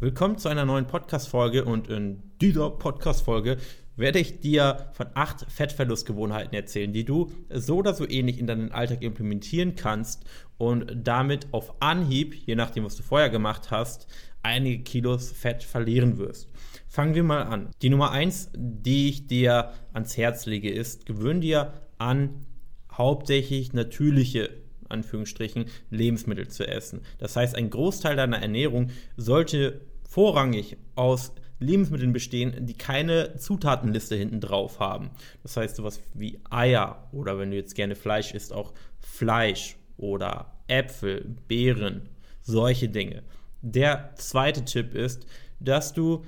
willkommen 0.00 0.38
zu 0.38 0.48
einer 0.48 0.64
neuen 0.64 0.86
Podcast-Folge 0.86 1.66
und 1.66 1.88
in 1.88 2.22
dieser 2.40 2.70
Podcast-Folge 2.70 3.58
werde 3.96 4.18
ich 4.18 4.40
dir 4.40 4.88
von 4.94 5.08
acht 5.12 5.44
Fettverlustgewohnheiten 5.52 6.54
erzählen, 6.54 6.94
die 6.94 7.04
du 7.04 7.30
so 7.50 7.76
oder 7.76 7.92
so 7.92 8.08
ähnlich 8.08 8.38
in 8.38 8.46
deinen 8.46 8.72
Alltag 8.72 9.02
implementieren 9.02 9.76
kannst 9.76 10.24
und 10.56 10.90
damit 10.94 11.48
auf 11.52 11.82
Anhieb, 11.82 12.34
je 12.34 12.54
nachdem, 12.54 12.86
was 12.86 12.96
du 12.96 13.02
vorher 13.02 13.28
gemacht 13.28 13.70
hast, 13.70 14.06
einige 14.42 14.82
Kilos 14.84 15.32
Fett 15.32 15.62
verlieren 15.62 16.16
wirst. 16.16 16.48
Fangen 16.88 17.14
wir 17.14 17.22
mal 17.22 17.42
an. 17.42 17.68
Die 17.82 17.90
Nummer 17.90 18.10
eins, 18.10 18.50
die 18.56 19.10
ich 19.10 19.26
dir 19.26 19.74
ans 19.92 20.16
Herz 20.16 20.46
lege, 20.46 20.70
ist, 20.70 21.04
gewöhn 21.04 21.42
dir 21.42 21.74
an 21.98 22.46
hauptsächlich 22.90 23.74
natürliche 23.74 24.48
Anführungsstrichen 24.88 25.66
Lebensmittel 25.90 26.48
zu 26.48 26.66
essen. 26.66 27.02
Das 27.18 27.36
heißt, 27.36 27.54
ein 27.54 27.68
Großteil 27.68 28.16
deiner 28.16 28.38
Ernährung 28.38 28.90
sollte 29.18 29.82
vorrangig 30.10 30.76
aus 30.96 31.32
Lebensmitteln 31.60 32.12
bestehen, 32.12 32.66
die 32.66 32.74
keine 32.74 33.36
Zutatenliste 33.36 34.16
hinten 34.16 34.40
drauf 34.40 34.80
haben. 34.80 35.10
Das 35.42 35.56
heißt 35.56 35.76
sowas 35.76 36.00
wie 36.14 36.40
Eier 36.50 37.08
oder 37.12 37.38
wenn 37.38 37.50
du 37.50 37.56
jetzt 37.56 37.76
gerne 37.76 37.94
Fleisch 37.94 38.34
isst, 38.34 38.52
auch 38.52 38.72
Fleisch 38.98 39.76
oder 39.96 40.52
Äpfel, 40.66 41.36
Beeren, 41.46 42.08
solche 42.42 42.88
Dinge. 42.88 43.22
Der 43.62 44.10
zweite 44.16 44.64
Tipp 44.64 44.94
ist, 44.94 45.26
dass 45.60 45.92
du 45.92 46.24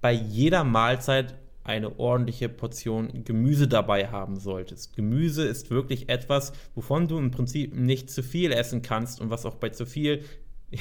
bei 0.00 0.12
jeder 0.12 0.64
Mahlzeit 0.64 1.34
eine 1.62 1.98
ordentliche 1.98 2.48
Portion 2.48 3.24
Gemüse 3.24 3.68
dabei 3.68 4.08
haben 4.08 4.38
solltest. 4.38 4.94
Gemüse 4.94 5.44
ist 5.44 5.70
wirklich 5.70 6.08
etwas, 6.08 6.52
wovon 6.74 7.08
du 7.08 7.18
im 7.18 7.30
Prinzip 7.30 7.74
nicht 7.74 8.10
zu 8.10 8.22
viel 8.22 8.52
essen 8.52 8.82
kannst 8.82 9.20
und 9.20 9.30
was 9.30 9.44
auch 9.44 9.56
bei 9.56 9.70
zu 9.70 9.84
viel 9.84 10.24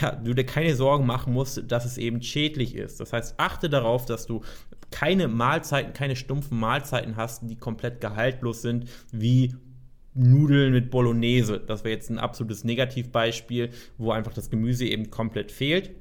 ja, 0.02 0.12
du 0.12 0.34
dir 0.34 0.46
keine 0.46 0.76
Sorgen 0.76 1.06
machen 1.06 1.34
musst, 1.34 1.64
dass 1.72 1.86
es 1.86 1.98
eben 1.98 2.22
schädlich 2.22 2.76
ist. 2.76 3.00
Das 3.00 3.14
heißt, 3.14 3.36
achte 3.38 3.70
darauf, 3.70 4.06
dass 4.06 4.26
du 4.26 4.42
keine 4.92 5.28
Mahlzeiten, 5.28 5.94
keine 5.94 6.16
stumpfen 6.16 6.60
Mahlzeiten 6.60 7.16
hast, 7.16 7.44
die 7.44 7.56
komplett 7.56 8.02
gehaltlos 8.02 8.62
sind, 8.62 8.90
wie 9.12 9.56
Nudeln 10.14 10.72
mit 10.72 10.90
Bolognese. 10.92 11.60
Das 11.60 11.84
wäre 11.84 11.94
jetzt 11.94 12.10
ein 12.10 12.20
absolutes 12.20 12.64
Negativbeispiel, 12.64 13.70
wo 13.98 14.12
einfach 14.12 14.34
das 14.34 14.50
Gemüse 14.50 14.86
eben 14.86 15.12
komplett 15.12 15.52
fehlt. 15.52 15.92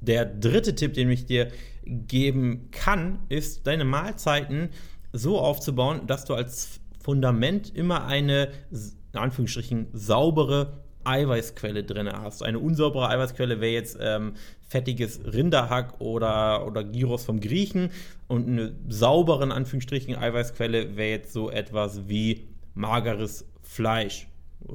Der 0.00 0.24
dritte 0.24 0.74
Tipp, 0.74 0.94
den 0.94 1.10
ich 1.10 1.26
dir 1.26 1.48
geben 1.84 2.70
kann, 2.70 3.18
ist, 3.28 3.66
deine 3.66 3.84
Mahlzeiten 3.84 4.70
so 5.12 5.38
aufzubauen, 5.38 6.06
dass 6.06 6.24
du 6.24 6.34
als 6.34 6.80
Fundament 7.02 7.74
immer 7.74 8.06
eine, 8.06 8.48
in 8.70 9.18
Anführungsstrichen, 9.18 9.88
saubere 9.92 10.84
Eiweißquelle 11.04 11.84
drin 11.84 12.10
hast. 12.10 12.42
Eine 12.42 12.58
unsaubere 12.58 13.08
Eiweißquelle 13.08 13.60
wäre 13.60 13.72
jetzt 13.72 13.98
ähm, 14.00 14.34
fettiges 14.68 15.20
Rinderhack 15.24 16.00
oder, 16.00 16.66
oder 16.66 16.84
Gyros 16.84 17.24
vom 17.24 17.40
Griechen 17.40 17.90
und 18.28 18.48
eine 18.48 18.72
saubere, 18.88 19.44
in 19.44 19.52
Anführungsstrichen, 19.52 20.16
Eiweißquelle 20.16 20.96
wäre 20.96 21.10
jetzt 21.10 21.32
so 21.32 21.50
etwas 21.50 22.08
wie 22.08 22.48
mageres 22.74 23.46
Fleisch. 23.62 24.26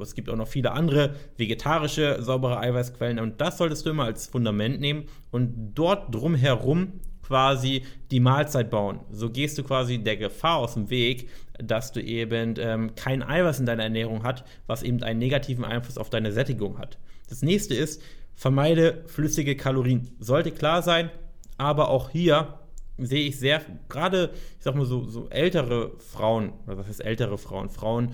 Es 0.01 0.15
gibt 0.15 0.29
auch 0.29 0.35
noch 0.35 0.47
viele 0.47 0.71
andere 0.71 1.15
vegetarische, 1.37 2.21
saubere 2.21 2.59
Eiweißquellen 2.59 3.19
und 3.19 3.39
das 3.39 3.57
solltest 3.57 3.85
du 3.85 3.91
immer 3.91 4.05
als 4.05 4.27
Fundament 4.27 4.79
nehmen 4.79 5.05
und 5.31 5.73
dort 5.75 6.13
drumherum 6.13 6.99
quasi 7.25 7.83
die 8.11 8.19
Mahlzeit 8.19 8.69
bauen. 8.69 8.99
So 9.11 9.29
gehst 9.29 9.57
du 9.57 9.63
quasi 9.63 9.97
der 9.97 10.17
Gefahr 10.17 10.57
aus 10.57 10.75
dem 10.75 10.89
Weg, 10.89 11.29
dass 11.57 11.91
du 11.91 12.01
eben 12.01 12.55
ähm, 12.57 12.95
kein 12.95 13.23
Eiweiß 13.23 13.59
in 13.59 13.65
deiner 13.65 13.83
Ernährung 13.83 14.23
hast, 14.23 14.43
was 14.67 14.83
eben 14.83 15.01
einen 15.03 15.19
negativen 15.19 15.65
Einfluss 15.65 15.97
auf 15.97 16.09
deine 16.09 16.31
Sättigung 16.31 16.77
hat. 16.77 16.97
Das 17.29 17.41
nächste 17.41 17.73
ist, 17.73 18.01
vermeide 18.35 19.03
flüssige 19.07 19.55
Kalorien. 19.55 20.11
Sollte 20.19 20.51
klar 20.51 20.81
sein, 20.81 21.09
aber 21.57 21.89
auch 21.89 22.09
hier 22.09 22.59
sehe 22.97 23.27
ich 23.27 23.39
sehr, 23.39 23.61
gerade, 23.89 24.31
ich 24.57 24.63
sag 24.63 24.75
mal 24.75 24.85
so, 24.85 25.05
so 25.05 25.27
ältere 25.29 25.93
Frauen, 25.99 26.53
oder 26.65 26.77
was 26.77 26.87
heißt 26.87 27.03
ältere 27.03 27.37
Frauen, 27.37 27.69
Frauen 27.69 28.13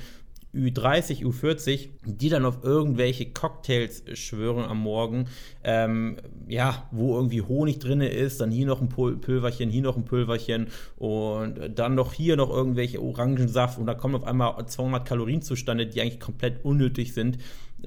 Ü30, 0.54 1.24
Ü40, 1.24 1.90
die 2.06 2.30
dann 2.30 2.46
auf 2.46 2.64
irgendwelche 2.64 3.32
Cocktails 3.32 4.04
schwören 4.14 4.66
am 4.66 4.80
Morgen, 4.80 5.28
ähm, 5.64 6.18
ja, 6.48 6.88
wo 6.92 7.16
irgendwie 7.16 7.42
Honig 7.42 7.80
drin 7.80 8.02
ist, 8.02 8.42
dann 8.42 8.52
hier 8.52 8.66
noch 8.66 8.82
ein 8.82 8.90
Pulverchen, 8.90 9.70
hier 9.70 9.82
noch 9.82 9.96
ein 9.96 10.06
Pulverchen 10.06 10.68
und 10.98 11.56
dann 11.76 11.96
noch 11.96 12.14
hier 12.14 12.36
noch 12.36 12.50
irgendwelche 12.50 13.02
Orangensaft 13.02 13.80
und 13.80 13.86
da 13.86 13.94
kommen 13.94 14.16
auf 14.16 14.26
einmal 14.26 14.66
200 14.66 15.08
Kalorien 15.08 15.42
zustande, 15.42 15.88
die 15.88 16.02
eigentlich 16.02 16.20
komplett 16.20 16.66
unnötig 16.66 17.14
sind 17.14 17.38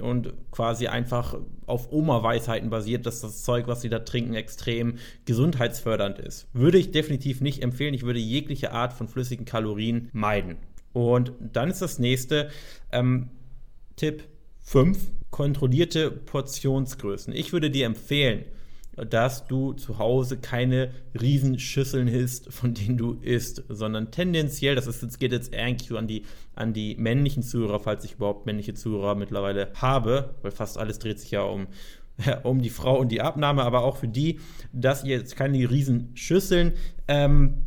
und 0.01 0.33
quasi 0.51 0.87
einfach 0.87 1.37
auf 1.67 1.91
Oma-Weisheiten 1.91 2.69
basiert, 2.69 3.05
dass 3.05 3.21
das 3.21 3.43
Zeug, 3.43 3.67
was 3.67 3.81
sie 3.81 3.89
da 3.89 3.99
trinken, 3.99 4.33
extrem 4.33 4.95
gesundheitsfördernd 5.25 6.19
ist. 6.19 6.47
Würde 6.53 6.77
ich 6.77 6.91
definitiv 6.91 7.41
nicht 7.41 7.63
empfehlen. 7.63 7.93
Ich 7.93 8.03
würde 8.03 8.19
jegliche 8.19 8.71
Art 8.71 8.93
von 8.93 9.07
flüssigen 9.07 9.45
Kalorien 9.45 10.09
meiden. 10.11 10.57
Und 10.95 11.33
dann 11.41 11.69
ist 11.69 11.81
das 11.81 11.99
nächste 11.99 12.49
ähm, 12.93 13.29
Tipp 13.97 14.23
5, 14.61 14.97
kontrollierte 15.29 16.09
Portionsgrößen. 16.09 17.33
Ich 17.33 17.51
würde 17.51 17.69
dir 17.69 17.85
empfehlen, 17.85 18.45
dass 18.95 19.45
du 19.45 19.73
zu 19.73 19.99
Hause 19.99 20.37
keine 20.37 20.91
Riesenschüsseln 21.19 22.07
isst, 22.07 22.53
von 22.53 22.73
denen 22.73 22.95
du 22.95 23.19
isst, 23.19 23.65
sondern 23.67 24.11
tendenziell, 24.11 24.75
das 24.75 24.87
ist, 24.87 25.01
jetzt 25.01 25.19
geht 25.19 25.33
jetzt 25.33 25.53
eigentlich 25.53 25.89
so 25.89 25.97
an 25.97 26.07
die, 26.07 26.23
an 26.55 26.71
die 26.71 26.95
männlichen 26.95 27.43
Zuhörer, 27.43 27.81
falls 27.81 28.05
ich 28.05 28.13
überhaupt 28.13 28.45
männliche 28.45 28.73
Zuhörer 28.73 29.15
mittlerweile 29.15 29.73
habe, 29.75 30.35
weil 30.43 30.51
fast 30.51 30.77
alles 30.77 30.97
dreht 30.99 31.19
sich 31.19 31.31
ja 31.31 31.41
um, 31.41 31.67
um 32.43 32.61
die 32.61 32.69
Frau 32.69 32.97
und 32.97 33.11
die 33.11 33.19
Abnahme, 33.19 33.63
aber 33.63 33.83
auch 33.83 33.97
für 33.97 34.07
die, 34.07 34.39
dass 34.71 35.03
ihr 35.03 35.17
jetzt 35.17 35.35
keine 35.35 35.57
Riesenschüsseln 35.69 36.71
ähm, 37.09 37.65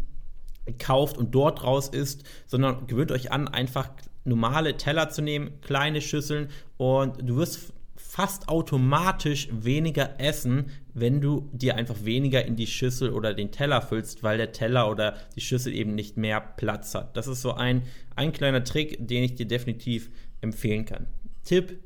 kauft 0.79 1.17
und 1.17 1.35
dort 1.35 1.65
raus 1.65 1.89
isst, 1.89 2.25
sondern 2.47 2.87
gewöhnt 2.87 3.13
euch 3.13 3.33
an, 3.33 3.49
einfach 3.49 3.91
normale 4.25 4.77
Teller 4.77 5.09
zu 5.11 5.23
nehmen, 5.23 5.61
kleine 5.61 6.01
Schüsseln 6.01 6.49
und 6.77 7.29
du 7.29 7.37
wirst 7.37 7.73
fast 7.97 8.49
automatisch 8.49 9.49
weniger 9.53 10.19
essen, 10.19 10.71
wenn 10.95 11.21
du 11.21 11.49
dir 11.53 11.77
einfach 11.77 12.05
weniger 12.05 12.45
in 12.45 12.57
die 12.57 12.67
Schüssel 12.67 13.11
oder 13.11 13.35
den 13.35 13.51
Teller 13.51 13.83
füllst, 13.83 14.23
weil 14.23 14.39
der 14.39 14.53
Teller 14.53 14.91
oder 14.91 15.17
die 15.37 15.41
Schüssel 15.41 15.75
eben 15.75 15.95
nicht 15.95 16.17
mehr 16.17 16.41
Platz 16.41 16.95
hat. 16.95 17.17
Das 17.17 17.27
ist 17.27 17.43
so 17.43 17.53
ein, 17.53 17.83
ein 18.17 18.33
kleiner 18.33 18.65
Trick, 18.65 18.97
den 19.07 19.25
ich 19.25 19.35
dir 19.35 19.47
definitiv 19.47 20.11
empfehlen 20.41 20.85
kann. 20.85 21.07
Tipp 21.45 21.79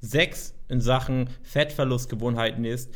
6 0.00 0.54
in 0.68 0.80
Sachen 0.80 1.30
Fettverlustgewohnheiten 1.42 2.64
ist, 2.64 2.92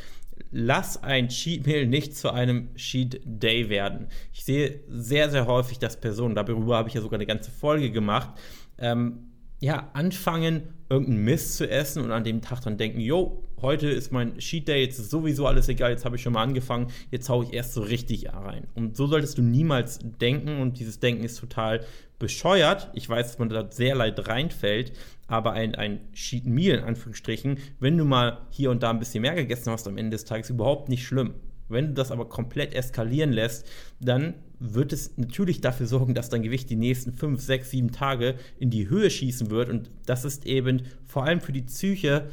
lass 0.57 1.03
ein 1.03 1.27
Cheat 1.27 1.67
Meal 1.67 1.85
nicht 1.85 2.15
zu 2.15 2.31
einem 2.31 2.73
Cheat 2.75 3.19
Day 3.25 3.67
werden. 3.67 4.07
Ich 4.31 4.45
sehe 4.45 4.79
sehr, 4.87 5.29
sehr 5.29 5.47
häufig, 5.47 5.79
dass 5.79 5.99
Personen, 5.99 6.33
darüber 6.33 6.77
habe 6.77 6.87
ich 6.87 6.95
ja 6.95 7.01
sogar 7.01 7.17
eine 7.17 7.25
ganze 7.25 7.51
Folge 7.51 7.91
gemacht, 7.91 8.39
ähm, 8.77 9.31
ja, 9.65 9.89
anfangen, 9.93 10.75
irgendeinen 10.89 11.23
Mist 11.23 11.57
zu 11.57 11.67
essen 11.67 12.03
und 12.03 12.11
an 12.11 12.23
dem 12.23 12.41
Tag 12.41 12.61
dann 12.61 12.77
denken, 12.77 12.99
yo, 12.99 13.41
heute 13.59 13.87
ist 13.87 14.11
mein 14.11 14.37
Cheat 14.37 14.67
Day, 14.67 14.83
jetzt 14.83 14.99
ist 14.99 15.09
sowieso 15.09 15.47
alles 15.47 15.67
egal, 15.69 15.89
jetzt 15.89 16.05
habe 16.05 16.17
ich 16.17 16.21
schon 16.21 16.33
mal 16.33 16.43
angefangen, 16.43 16.91
jetzt 17.09 17.29
haue 17.29 17.45
ich 17.45 17.53
erst 17.53 17.73
so 17.73 17.81
richtig 17.81 18.31
rein. 18.31 18.67
Und 18.75 18.95
so 18.95 19.07
solltest 19.07 19.39
du 19.39 19.41
niemals 19.41 19.97
denken 20.21 20.61
und 20.61 20.77
dieses 20.77 20.99
Denken 20.99 21.23
ist 21.23 21.39
total 21.39 21.83
bescheuert. 22.19 22.91
Ich 22.93 23.09
weiß, 23.09 23.25
dass 23.25 23.39
man 23.39 23.49
da 23.49 23.71
sehr 23.71 23.95
leid 23.95 24.27
reinfällt, 24.27 24.93
aber 25.25 25.53
ein, 25.53 25.73
ein 25.73 26.13
Cheat 26.13 26.45
Meal 26.45 26.77
in 26.77 26.83
Anführungsstrichen, 26.83 27.57
wenn 27.79 27.97
du 27.97 28.05
mal 28.05 28.45
hier 28.51 28.69
und 28.69 28.83
da 28.83 28.91
ein 28.91 28.99
bisschen 28.99 29.23
mehr 29.23 29.33
gegessen 29.33 29.71
hast 29.71 29.87
am 29.87 29.97
Ende 29.97 30.11
des 30.11 30.25
Tages, 30.25 30.51
überhaupt 30.51 30.89
nicht 30.89 31.07
schlimm. 31.07 31.33
Wenn 31.69 31.87
du 31.87 31.93
das 31.93 32.11
aber 32.11 32.29
komplett 32.29 32.75
eskalieren 32.75 33.33
lässt, 33.33 33.67
dann 33.99 34.35
wird 34.59 34.93
es 34.93 35.17
natürlich 35.17 35.61
dafür 35.61 35.87
sorgen, 35.87 36.13
dass 36.13 36.29
dein 36.29 36.43
Gewicht 36.43 36.69
die 36.69 36.75
nächsten 36.75 37.13
5, 37.13 37.41
6, 37.41 37.69
7 37.69 37.91
Tage 37.91 38.35
in 38.59 38.69
die 38.69 38.89
Höhe 38.89 39.09
schießen 39.09 39.49
wird. 39.49 39.69
Und 39.69 39.89
das 40.05 40.25
ist 40.25 40.45
eben 40.45 40.83
vor 41.05 41.25
allem 41.25 41.41
für 41.41 41.51
die 41.51 41.61
Psyche 41.61 42.29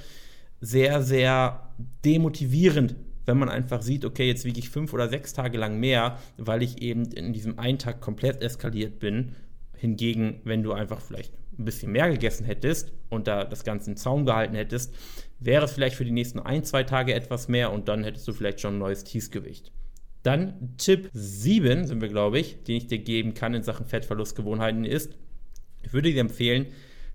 sehr, 0.60 1.02
sehr 1.02 1.68
demotivierend, 2.04 2.94
wenn 3.26 3.38
man 3.38 3.48
einfach 3.48 3.82
sieht, 3.82 4.04
okay, 4.04 4.26
jetzt 4.26 4.44
wiege 4.44 4.58
ich 4.58 4.70
fünf 4.70 4.92
oder 4.92 5.08
sechs 5.08 5.32
Tage 5.32 5.58
lang 5.58 5.78
mehr, 5.78 6.18
weil 6.38 6.62
ich 6.62 6.82
eben 6.82 7.04
in 7.12 7.32
diesem 7.32 7.58
einen 7.58 7.78
Tag 7.78 8.00
komplett 8.00 8.42
eskaliert 8.42 8.98
bin. 8.98 9.34
Hingegen, 9.76 10.40
wenn 10.44 10.62
du 10.62 10.72
einfach 10.72 11.00
vielleicht 11.00 11.32
ein 11.58 11.64
bisschen 11.64 11.92
mehr 11.92 12.08
gegessen 12.10 12.46
hättest 12.46 12.92
und 13.10 13.26
da 13.26 13.44
das 13.44 13.64
Ganze 13.64 13.90
im 13.90 13.96
Zaum 13.96 14.24
gehalten 14.24 14.54
hättest, 14.54 14.94
wäre 15.40 15.64
es 15.64 15.72
vielleicht 15.72 15.96
für 15.96 16.04
die 16.04 16.12
nächsten 16.12 16.38
ein, 16.38 16.64
zwei 16.64 16.84
Tage 16.84 17.14
etwas 17.14 17.48
mehr 17.48 17.72
und 17.72 17.88
dann 17.88 18.04
hättest 18.04 18.26
du 18.28 18.32
vielleicht 18.32 18.60
schon 18.60 18.76
ein 18.76 18.78
neues 18.78 19.04
Tiefgewicht. 19.04 19.72
Dann 20.22 20.74
Tipp 20.78 21.10
7 21.12 21.86
sind 21.86 22.00
wir, 22.00 22.08
glaube 22.08 22.38
ich, 22.38 22.62
den 22.64 22.76
ich 22.76 22.86
dir 22.86 22.98
geben 22.98 23.34
kann 23.34 23.54
in 23.54 23.62
Sachen 23.62 23.86
Fettverlustgewohnheiten 23.86 24.84
ist, 24.84 25.12
ich 25.82 25.92
würde 25.92 26.12
dir 26.12 26.20
empfehlen, 26.20 26.66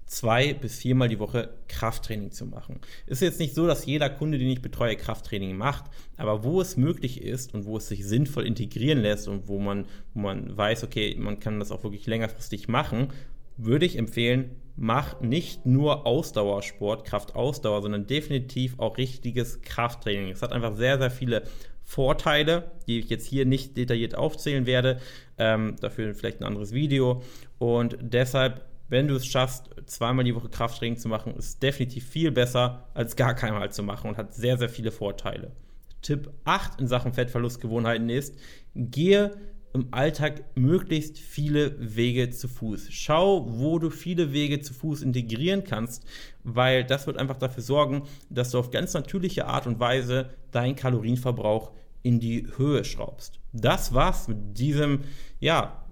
zwei 0.06 0.54
bis 0.54 0.80
viermal 0.80 1.10
die 1.10 1.20
Woche 1.20 1.50
Krafttraining 1.68 2.32
zu 2.32 2.46
machen. 2.46 2.80
Ist 3.06 3.22
jetzt 3.22 3.40
nicht 3.40 3.54
so, 3.54 3.68
dass 3.68 3.86
jeder 3.86 4.10
Kunde, 4.10 4.38
den 4.38 4.50
ich 4.50 4.62
betreue, 4.62 4.96
Krafttraining 4.96 5.56
macht, 5.56 5.86
aber 6.16 6.44
wo 6.44 6.62
es 6.62 6.78
möglich 6.78 7.22
ist 7.22 7.54
und 7.54 7.66
wo 7.66 7.78
es 7.78 7.88
sich 7.88 8.06
sinnvoll 8.06 8.46
integrieren 8.46 9.02
lässt 9.02 9.28
und 9.28 9.48
wo 9.48 9.60
man, 9.60 9.86
wo 10.14 10.22
man 10.22 10.56
weiß, 10.56 10.84
okay, 10.84 11.16
man 11.20 11.40
kann 11.40 11.60
das 11.60 11.72
auch 11.72 11.84
wirklich 11.84 12.08
längerfristig 12.08 12.68
machen, 12.68 13.10
würde 13.58 13.86
ich 13.86 13.98
empfehlen, 13.98 14.52
mach 14.76 15.20
nicht 15.20 15.66
nur 15.66 16.06
Ausdauersport, 16.06 17.06
Kraftausdauer, 17.06 17.82
sondern 17.82 18.08
definitiv 18.08 18.80
auch 18.80 18.98
richtiges 18.98 19.62
Krafttraining. 19.62 20.30
Es 20.32 20.42
hat 20.42 20.54
einfach 20.54 20.76
sehr, 20.76 20.98
sehr 21.00 21.12
viele 21.12 21.44
Vorteile, 21.88 22.70
die 22.86 23.00
ich 23.00 23.10
jetzt 23.10 23.26
hier 23.26 23.46
nicht 23.46 23.78
detailliert 23.78 24.14
aufzählen 24.14 24.66
werde. 24.66 25.00
Ähm, 25.38 25.78
dafür 25.80 26.14
vielleicht 26.14 26.42
ein 26.42 26.44
anderes 26.44 26.74
Video. 26.74 27.24
Und 27.60 27.98
deshalb, 28.02 28.66
wenn 28.90 29.08
du 29.08 29.16
es 29.16 29.26
schaffst, 29.26 29.70
zweimal 29.86 30.26
die 30.26 30.36
Woche 30.36 30.50
Krafttraining 30.50 30.98
zu 30.98 31.08
machen, 31.08 31.34
ist 31.38 31.64
definitiv 31.64 32.06
viel 32.06 32.32
besser, 32.32 32.90
als 32.94 33.16
gar 33.16 33.34
keinmal 33.36 33.72
zu 33.72 33.84
machen 33.84 34.10
und 34.10 34.18
hat 34.18 34.34
sehr, 34.34 34.58
sehr 34.58 34.68
viele 34.68 34.92
Vorteile. 34.92 35.54
Tipp 36.02 36.30
8 36.44 36.82
in 36.82 36.88
Sachen 36.90 37.14
Fettverlustgewohnheiten 37.14 38.10
ist, 38.10 38.36
gehe 38.76 39.32
im 39.74 39.88
Alltag 39.92 40.44
möglichst 40.56 41.18
viele 41.20 41.76
Wege 41.96 42.30
zu 42.30 42.48
Fuß. 42.48 42.88
Schau, 42.90 43.46
wo 43.60 43.80
du 43.80 43.90
viele 43.90 44.34
Wege 44.34 44.60
zu 44.62 44.74
Fuß 44.74 45.02
integrieren 45.02 45.64
kannst, 45.64 46.06
weil 46.44 46.84
das 46.84 47.08
wird 47.08 47.18
einfach 47.18 47.38
dafür 47.38 47.64
sorgen, 47.64 48.04
dass 48.30 48.52
du 48.52 48.60
auf 48.60 48.72
ganz 48.72 48.94
natürliche 48.94 49.46
Art 49.46 49.68
und 49.68 49.80
Weise 49.80 50.30
deinen 50.52 50.76
Kalorienverbrauch 50.76 51.72
in 52.04 52.20
die 52.20 52.48
Höhe 52.58 52.84
schraubst. 52.84 53.40
Das 53.54 53.94
war's 53.94 54.28
mit 54.28 54.58
diesem, 54.58 55.02
ja, 55.40 55.84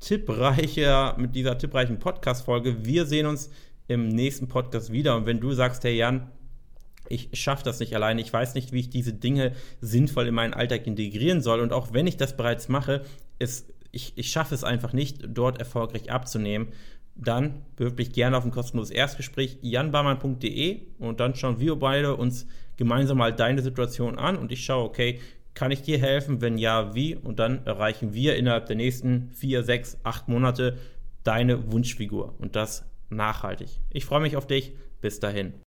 tippreicher, 0.00 1.16
mit 1.18 1.34
dieser 1.34 1.58
tippreichen 1.58 1.98
Podcast-Folge. 1.98 2.84
Wir 2.84 3.06
sehen 3.06 3.26
uns 3.26 3.50
im 3.88 4.08
nächsten 4.08 4.48
Podcast 4.48 4.92
wieder. 4.92 5.16
Und 5.16 5.26
wenn 5.26 5.40
du 5.40 5.52
sagst, 5.52 5.84
hey 5.84 5.96
Jan, 5.96 6.30
ich 7.08 7.28
schaffe 7.32 7.64
das 7.64 7.80
nicht 7.80 7.94
alleine, 7.94 8.20
ich 8.20 8.32
weiß 8.32 8.54
nicht, 8.54 8.72
wie 8.72 8.80
ich 8.80 8.90
diese 8.90 9.12
Dinge 9.12 9.52
sinnvoll 9.80 10.26
in 10.28 10.34
meinen 10.34 10.54
Alltag 10.54 10.86
integrieren 10.86 11.42
soll. 11.42 11.60
Und 11.60 11.72
auch 11.72 11.92
wenn 11.92 12.06
ich 12.06 12.16
das 12.16 12.36
bereits 12.36 12.68
mache, 12.68 13.02
ist, 13.38 13.72
ich, 13.92 14.12
ich 14.16 14.30
schaffe 14.30 14.54
es 14.54 14.64
einfach 14.64 14.92
nicht, 14.92 15.18
dort 15.28 15.58
erfolgreich 15.58 16.10
abzunehmen. 16.10 16.68
Dann 17.16 17.62
bewirb 17.76 17.98
dich 17.98 18.12
gerne 18.12 18.36
auf 18.36 18.44
ein 18.44 18.50
kostenloses 18.50 18.90
Erstgespräch 18.90 19.58
janbarmann.de 19.62 20.80
und 20.98 21.20
dann 21.20 21.36
schauen 21.36 21.60
wir 21.60 21.76
beide 21.76 22.16
uns 22.16 22.46
gemeinsam 22.76 23.18
mal 23.18 23.32
deine 23.32 23.62
Situation 23.62 24.18
an 24.18 24.36
und 24.36 24.50
ich 24.50 24.64
schaue, 24.64 24.84
okay, 24.84 25.20
kann 25.54 25.70
ich 25.70 25.82
dir 25.82 25.98
helfen? 25.98 26.40
Wenn 26.40 26.58
ja, 26.58 26.96
wie? 26.96 27.14
Und 27.14 27.38
dann 27.38 27.64
erreichen 27.64 28.12
wir 28.12 28.34
innerhalb 28.34 28.66
der 28.66 28.74
nächsten 28.74 29.30
vier, 29.32 29.62
sechs, 29.62 29.96
acht 30.02 30.26
Monate 30.26 30.76
deine 31.22 31.70
Wunschfigur 31.72 32.34
und 32.38 32.56
das 32.56 32.84
nachhaltig. 33.08 33.68
Ich 33.90 34.04
freue 34.04 34.20
mich 34.20 34.36
auf 34.36 34.46
dich. 34.46 34.72
Bis 35.00 35.20
dahin. 35.20 35.54